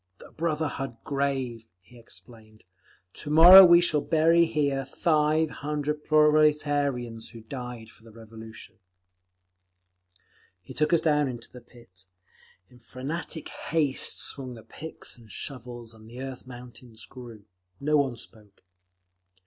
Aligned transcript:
"The 0.17 0.31
Brotherhood 0.31 0.97
Grave," 1.03 1.67
he 1.79 1.99
explained. 1.99 2.63
"To 3.13 3.29
morrow 3.29 3.63
we 3.63 3.81
shall 3.81 4.01
bury 4.01 4.45
here 4.45 4.83
five 4.83 5.51
hundred 5.61 6.03
proletarians 6.05 7.29
who 7.29 7.41
died 7.41 7.89
for 7.91 8.03
the 8.03 8.11
Revolution." 8.11 8.79
He 10.63 10.73
took 10.73 10.91
us 10.91 11.01
down 11.01 11.27
into 11.27 11.51
the 11.51 11.61
pit. 11.61 12.07
In 12.67 12.79
frantic 12.79 13.49
haste 13.49 14.19
swung 14.19 14.55
the 14.55 14.63
picks 14.63 15.19
and 15.19 15.31
shovels, 15.31 15.93
and 15.93 16.09
the 16.09 16.19
earth—mountains 16.19 17.05
grew. 17.05 17.45
No 17.79 17.97
one 17.97 18.15
spoke. 18.15 18.63